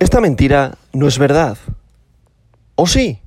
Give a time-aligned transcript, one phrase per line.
[0.00, 1.56] Esta mentira no es verdad.
[2.74, 3.20] ¿O sí?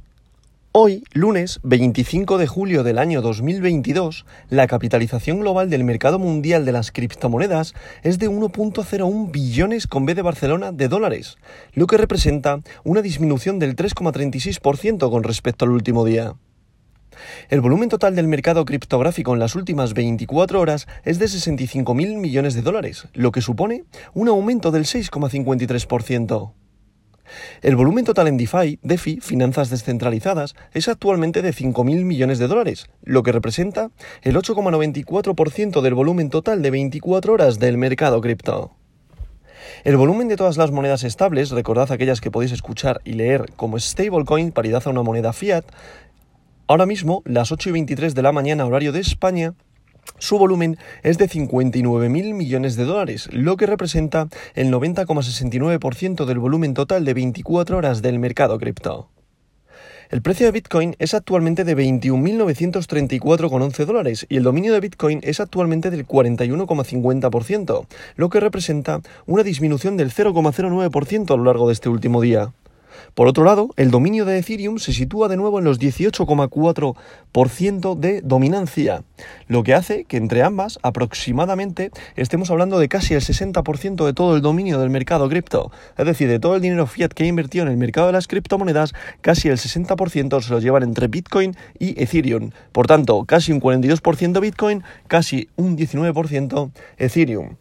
[0.74, 6.74] Hoy, lunes 25 de julio del año 2022, la capitalización global del mercado mundial de
[6.74, 11.38] las criptomonedas es de 1.01 billones con B de Barcelona de dólares,
[11.74, 16.36] lo que representa una disminución del 3,36% con respecto al último día.
[17.50, 22.54] El volumen total del mercado criptográfico en las últimas 24 horas es de 65.000 millones
[22.54, 26.54] de dólares, lo que supone un aumento del 6,53%.
[27.61, 32.88] El volumen total en DeFi, DeFi, finanzas descentralizadas, es actualmente de 5.000 millones de dólares,
[33.03, 33.91] lo que representa
[34.22, 38.77] el 8,94% del volumen total de 24 horas del mercado cripto.
[39.84, 43.80] El volumen de todas las monedas estables, recordad aquellas que podéis escuchar y leer como
[43.80, 45.66] stablecoin, paridad a una moneda fiat,
[46.67, 49.53] ahora mismo, las 8 y 23 de la mañana horario de España,
[50.20, 56.73] su volumen es de 59.000 millones de dólares, lo que representa el 90,69% del volumen
[56.73, 59.09] total de 24 horas del mercado cripto.
[60.09, 65.41] El precio de Bitcoin es actualmente de 21.934,11 dólares y el dominio de Bitcoin es
[65.41, 71.89] actualmente del 41,50%, lo que representa una disminución del 0,09% a lo largo de este
[71.89, 72.53] último día.
[73.13, 78.21] Por otro lado, el dominio de Ethereum se sitúa de nuevo en los 18,4% de
[78.21, 79.03] dominancia,
[79.47, 84.35] lo que hace que entre ambas aproximadamente estemos hablando de casi el 60% de todo
[84.35, 85.71] el dominio del mercado cripto.
[85.97, 88.27] Es decir, de todo el dinero fiat que ha invertido en el mercado de las
[88.27, 92.51] criptomonedas, casi el 60% se lo llevan entre Bitcoin y Ethereum.
[92.72, 97.55] Por tanto, casi un 42% Bitcoin, casi un 19% Ethereum.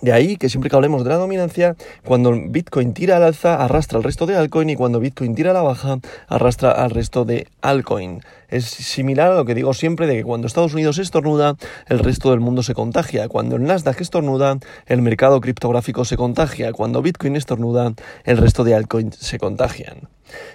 [0.00, 3.98] De ahí que siempre que hablemos de la dominancia, cuando Bitcoin tira al alza, arrastra
[3.98, 7.48] al resto de altcoin y cuando Bitcoin tira a la baja, arrastra al resto de
[7.62, 8.20] altcoin.
[8.48, 12.30] Es similar a lo que digo siempre de que cuando Estados Unidos estornuda, el resto
[12.30, 13.28] del mundo se contagia.
[13.28, 16.72] Cuando el Nasdaq estornuda, el mercado criptográfico se contagia.
[16.72, 17.92] Cuando Bitcoin estornuda,
[18.24, 20.08] el resto de altcoins se contagian.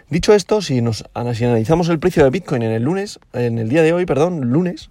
[0.10, 3.70] Dicho esto, si nos si analizamos el precio de Bitcoin en el lunes, en el
[3.70, 4.90] día de hoy, perdón, lunes,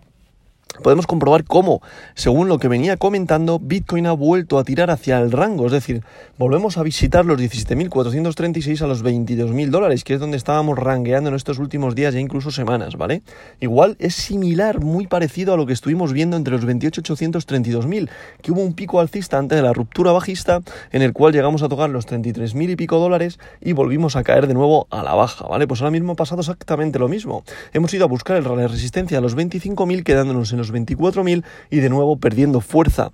[0.83, 1.83] podemos comprobar cómo,
[2.15, 6.03] según lo que venía comentando, Bitcoin ha vuelto a tirar hacia el rango, es decir,
[6.38, 11.37] volvemos a visitar los 17.436 a los 22.000 dólares, que es donde estábamos rangueando en
[11.37, 13.22] estos últimos días, ya incluso semanas, ¿vale?
[13.61, 18.09] Igual es similar, muy parecido a lo que estuvimos viendo entre los 28.832.000,
[18.41, 20.61] que hubo un pico alcista antes de la ruptura bajista,
[20.93, 24.47] en el cual llegamos a tocar los 33.000 y pico dólares y volvimos a caer
[24.47, 25.66] de nuevo a la baja, ¿vale?
[25.66, 27.44] Pues ahora mismo ha pasado exactamente lo mismo.
[27.72, 31.81] Hemos ido a buscar el de resistencia a los 25.000 quedándonos en los 24.000 y
[31.81, 33.12] de nuevo perdiendo fuerza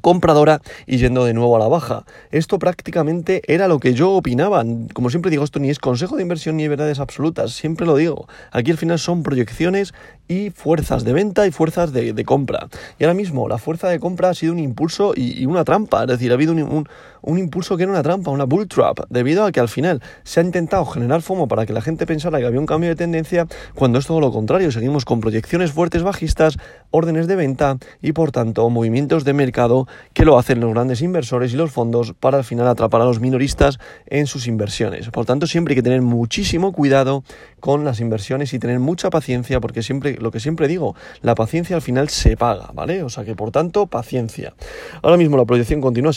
[0.00, 2.04] compradora y yendo de nuevo a la baja.
[2.30, 4.64] Esto prácticamente era lo que yo opinaba.
[4.92, 8.28] Como siempre digo, esto ni es consejo de inversión ni verdades absolutas, siempre lo digo.
[8.50, 9.94] Aquí al final son proyecciones
[10.28, 12.68] y fuerzas de venta y fuerzas de, compra.
[12.98, 16.08] Y ahora mismo la fuerza de compra ha sido un impulso y, una trampa, es
[16.08, 16.88] decir, ha habido un,
[17.26, 20.42] impulso que era una trampa, una bull trap, debido a que al final se ha
[20.42, 23.98] intentado generar FOMO para que la gente pensara que había un cambio de tendencia, cuando
[23.98, 26.56] es todo lo contrario, seguimos con proyecciones fuertes bajistas,
[26.90, 31.52] órdenes de venta y por tanto movimientos de mercado que lo hacen los grandes inversores
[31.52, 35.10] y los fondos para al final atrapar a los minoristas en sus inversiones.
[35.10, 37.24] Por tanto, siempre hay que tener muchísimo cuidado
[37.60, 41.76] con las inversiones y tener mucha paciencia porque siempre lo que siempre digo, la paciencia
[41.76, 43.02] al final se paga, ¿vale?
[43.02, 44.54] O sea que por tanto, paciencia.
[45.02, 46.12] Ahora mismo la proyección continúa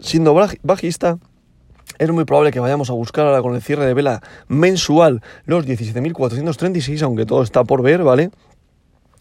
[0.00, 1.18] siendo bajista.
[1.98, 5.66] Es muy probable que vayamos a buscar ahora con el cierre de vela mensual los
[5.66, 8.30] 17.436, aunque todo está por ver, ¿vale?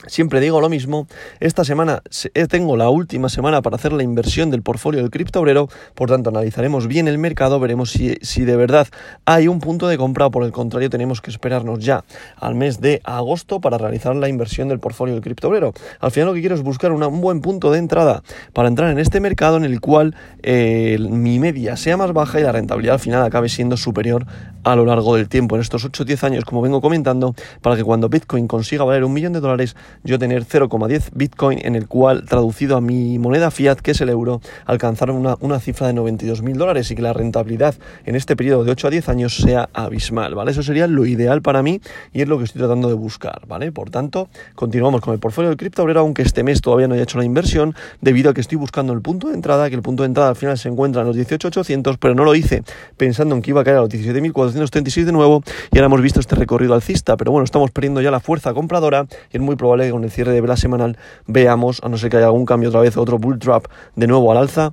[0.08, 1.08] Siempre digo lo mismo,
[1.42, 2.02] esta semana
[2.34, 6.08] eh, tengo la última semana para hacer la inversión del portfolio del cripto obrero, por
[6.10, 8.88] tanto analizaremos bien el mercado, veremos si, si, de verdad
[9.26, 12.06] hay un punto de compra por el contrario tenemos que esperarnos ya
[12.38, 15.74] al mes de agosto para realizar la inversión del portfolio del cripto obrero.
[16.00, 18.24] Al final lo que quiero es buscar un buen punto de entrada
[18.54, 22.44] para entrar en este mercado en el cual eh, mi media sea más baja y
[22.44, 24.26] la rentabilidad al final acabe siendo superior
[24.64, 27.76] a lo largo del tiempo, en estos 8 o 10 años como vengo comentando, para
[27.76, 31.88] que cuando Bitcoin consiga valer un millón de dólares yo tener 0,10 Bitcoin en el
[31.88, 36.56] cual, traducido a mi moneda fiat, que es el euro, alcanzar una, cifra de 92.000
[36.56, 37.76] dólares y que la rentabilidad
[38.06, 40.52] en este periodo de 8 a 10 años sea abismal, ¿vale?
[40.52, 41.82] Eso sería lo ideal para mí
[42.14, 43.72] y es lo que estoy tratando de buscar, ¿vale?
[43.72, 47.04] Por tanto, continuamos con el portfolio del cripto obrero, aunque este mes todavía no haya
[47.04, 50.04] hecho la inversión, debido a que estoy buscando el punto de entrada, que el punto
[50.04, 52.64] de entrada al final se encuentra en los 18.800, pero no lo hice
[52.98, 56.20] pensando en que iba a caer a los 17.436 de nuevo y ahora hemos visto
[56.20, 59.79] este recorrido alcista, pero bueno, estamos perdiendo ya la fuerza compradora y es muy probable
[59.90, 62.82] con el cierre de vela semanal veamos, a no ser que haya algún cambio otra
[62.82, 63.66] vez, otro bull trap
[63.96, 64.72] de nuevo al alza,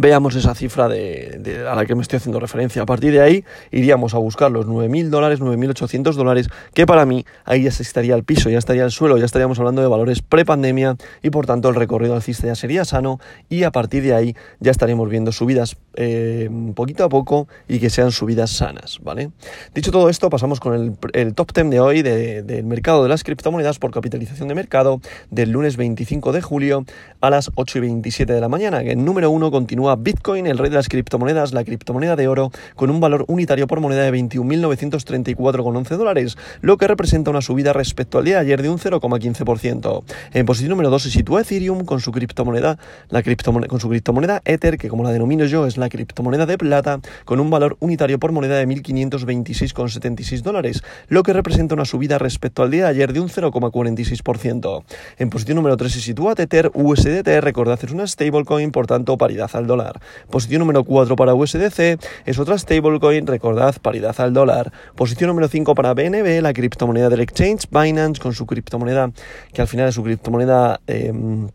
[0.00, 2.82] veamos esa cifra de, a la que me estoy haciendo referencia.
[2.82, 7.24] A partir de ahí iríamos a buscar los 9.000 dólares, 9.800 dólares, que para mí
[7.44, 10.96] ahí ya estaría el piso, ya estaría el suelo, ya estaríamos hablando de valores pre-pandemia
[11.22, 14.70] y por tanto el recorrido alcista ya sería sano y a partir de ahí ya
[14.70, 19.30] estaríamos viendo subidas eh, poquito a poco y que sean subidas sanas, ¿vale?
[19.74, 23.78] Dicho todo esto, pasamos con el, top 10 de hoy del mercado de las criptomonedas
[23.78, 25.00] por capitalización de mercado
[25.30, 26.84] del lunes 25 de julio
[27.20, 30.58] a las 8 y 27 de la mañana, que el número 1 continúa Bitcoin, el
[30.58, 34.12] rey de las criptomonedas, la criptomoneda de oro, con un valor unitario por moneda de
[34.12, 40.02] 21.934,11 dólares, lo que representa una subida respecto al día de ayer de un 0,15%.
[40.32, 42.78] En posición número 2 se sitúa Ethereum con su criptomoneda,
[43.08, 46.58] la criptomoneda, con su criptomoneda Ether, que como la denomino yo es la criptomoneda de
[46.58, 52.18] plata, con un valor unitario por moneda de 1.526,76 dólares, lo que representa una subida
[52.18, 54.84] respecto al día de ayer de un 0,46%.
[55.18, 59.50] En posición número 3 se sitúa Tether USDT, recordad es una stablecoin, por tanto paridad
[59.54, 60.00] al dólar.
[60.30, 64.72] Posición número 4 para USDC es otra stablecoin, recordad, paridad al dólar.
[64.96, 69.12] Posición número 5 para BNB, la criptomoneda del exchange Binance con su criptomoneda,
[69.52, 70.80] que al final es su criptomoneda...
[70.86, 71.48] Em,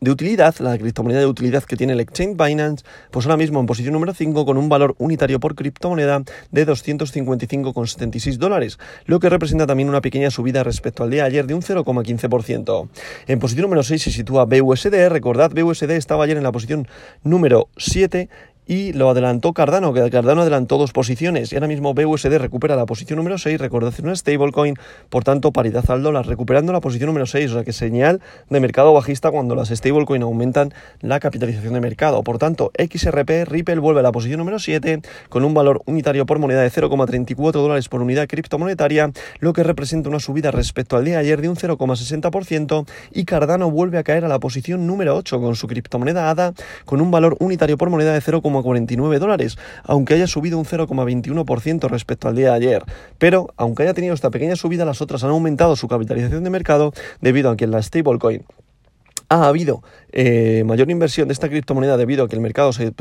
[0.00, 3.66] de utilidad, la criptomoneda de utilidad que tiene el exchange Binance, pues ahora mismo en
[3.66, 9.66] posición número 5 con un valor unitario por criptomoneda de 255,76 dólares, lo que representa
[9.66, 12.88] también una pequeña subida respecto al día de ayer de un 0,15%.
[13.26, 16.86] En posición número 6 se sitúa BUSD, recordad, BUSD estaba ayer en la posición
[17.22, 18.28] número 7
[18.68, 21.50] y lo adelantó Cardano, que Cardano adelantó dos posiciones.
[21.50, 24.76] Y ahora mismo BUSD recupera la posición número 6, recordad una stablecoin,
[25.08, 28.20] por tanto paridad al dólar, recuperando la posición número 6, o sea que señal
[28.50, 32.22] de mercado bajista cuando las stablecoin aumentan la capitalización de mercado.
[32.22, 35.00] Por tanto, XRP, Ripple vuelve a la posición número 7
[35.30, 39.10] con un valor unitario por moneda de 0,34 dólares por unidad criptomonetaria,
[39.40, 43.70] lo que representa una subida respecto al día de ayer de un 0,60% y Cardano
[43.70, 46.52] vuelve a caer a la posición número 8 con su criptomoneda ADA
[46.84, 51.88] con un valor unitario por moneda de 0, 49 dólares, aunque haya subido un 0,21%
[51.88, 52.84] respecto al día de ayer.
[53.18, 56.92] Pero, aunque haya tenido esta pequeña subida, las otras han aumentado su capitalización de mercado
[57.20, 58.44] debido a que en la stablecoin
[59.28, 59.82] ha habido
[60.12, 62.92] eh, mayor inversión de esta criptomoneda debido a que el mercado se,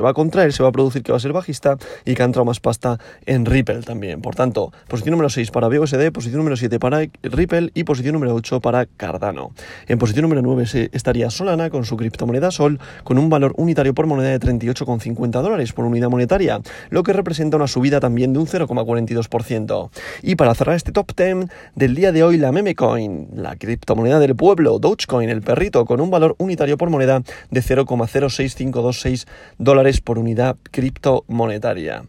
[0.00, 2.26] va a contraer, se va a producir que va a ser bajista y que ha
[2.26, 4.20] entrado más pasta en Ripple también.
[4.20, 8.34] Por tanto, posición número 6 para BUSD, posición número 7 para Ripple y posición número
[8.34, 9.52] 8 para Cardano.
[9.86, 14.06] En posición número 9 estaría Solana con su criptomoneda Sol con un valor unitario por
[14.06, 16.60] moneda de 38,50 dólares por unidad monetaria,
[16.90, 19.90] lo que representa una subida también de un 0,42%.
[20.22, 24.36] Y para cerrar este top 10 del día de hoy, la Memecoin, la criptomoneda del
[24.36, 29.26] pueblo, Dogecoin, el perrito, con un valor unitario por moneda de 0,06526
[29.58, 32.04] dólares por unidad criptomonetaria.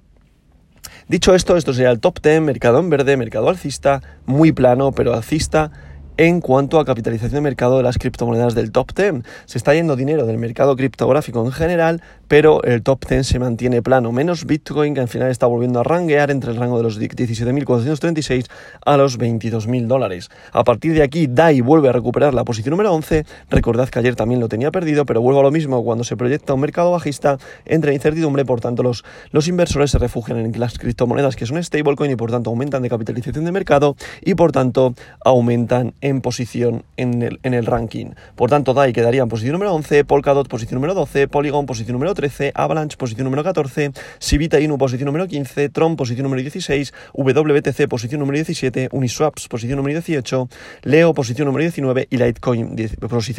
[1.07, 5.13] Dicho esto, esto sería el top 10, mercado en verde, mercado alcista, muy plano, pero
[5.13, 5.71] alcista
[6.19, 9.23] en cuanto a capitalización de mercado de las criptomonedas del top 10.
[9.45, 13.81] Se está yendo dinero del mercado criptográfico en general, pero el top 10 se mantiene
[13.81, 16.99] plano, menos Bitcoin que al final está volviendo a ranguear entre el rango de los
[16.99, 18.47] 17.436
[18.85, 20.29] a los 22.000 dólares.
[20.51, 23.25] A partir de aquí, DAI vuelve a recuperar la posición número 11.
[23.49, 26.53] Recordad que ayer también lo tenía perdido, pero vuelvo a lo mismo cuando se proyecta
[26.53, 31.37] un mercado bajista, entra incertidumbre, por tanto los, los inversores se refugian en las criptomonedas
[31.37, 34.93] que son stablecoin y por tanto aumentan de capitalización de mercado y por tanto
[35.23, 38.11] aumentan en posición en el, en el ranking.
[38.35, 42.13] Por tanto, DAI quedaría en posición número 11, Polkadot posición número 12, Polygon posición número
[42.13, 47.87] 13, Avalanche posición número 14, Sivita Inu posición número 15, Tron posición número 16, WTC
[47.87, 50.49] posición número 17, Uniswaps posición número 18,
[50.83, 52.75] Leo posición número 19 y Litecoin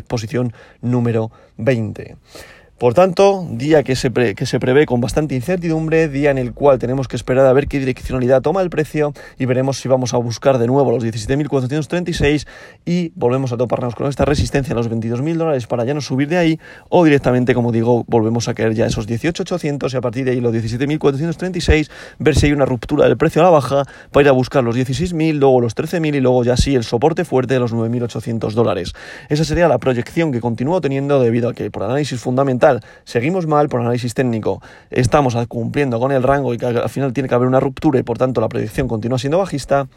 [0.09, 2.17] posición número 20.
[2.81, 6.79] Por tanto, día que se, que se prevé con bastante incertidumbre, día en el cual
[6.79, 10.17] tenemos que esperar a ver qué direccionalidad toma el precio y veremos si vamos a
[10.17, 12.47] buscar de nuevo los 17.436
[12.87, 16.29] y volvemos a toparnos con esta resistencia a los 22.000 dólares para ya no subir
[16.29, 20.25] de ahí o directamente, como digo, volvemos a caer ya esos 18.800 y a partir
[20.25, 24.23] de ahí los 17.436, ver si hay una ruptura del precio a la baja para
[24.23, 27.53] ir a buscar los 16.000, luego los 13.000 y luego ya sí el soporte fuerte
[27.53, 28.95] de los 9.800 dólares.
[29.29, 32.70] Esa sería la proyección que continúo teniendo debido a que por análisis fundamental
[33.05, 37.29] seguimos mal por análisis técnico, estamos cumpliendo con el rango y que al final tiene
[37.29, 39.89] que haber una ruptura y por tanto la predicción continúa siendo bajista,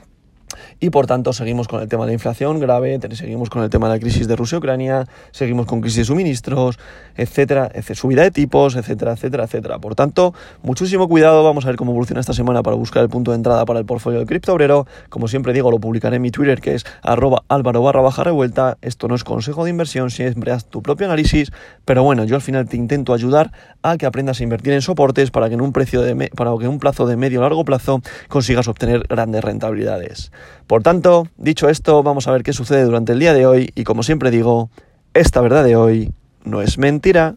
[0.80, 3.88] y por tanto seguimos con el tema de la inflación grave, seguimos con el tema
[3.88, 6.80] de la crisis de Rusia-Ucrania, seguimos con crisis de suministros,
[7.16, 9.80] etcétera, subida de tipos, etcétera, etcétera, etcétera.
[9.80, 13.32] Por tanto, muchísimo cuidado, vamos a ver cómo evoluciona esta semana para buscar el punto
[13.32, 14.88] de entrada para el portfolio del cripto obrero.
[15.10, 18.78] Como siempre digo, lo publicaré en mi Twitter que es arroba álvaro barra baja revuelta.
[18.82, 21.52] Esto no es consejo de inversión, siempre haz tu propio análisis,
[21.86, 25.32] pero bueno, yo al final te intento ayudar a que aprendas a invertir en soportes
[25.32, 28.02] para que en un, precio de para que en un plazo de medio largo plazo
[28.28, 30.32] consigas obtener grandes rentabilidades.
[30.68, 33.84] Por tanto, dicho esto, vamos a ver qué sucede durante el día de hoy y
[33.84, 34.70] como siempre digo,
[35.14, 36.12] esta verdad de hoy
[36.44, 37.36] no es mentira.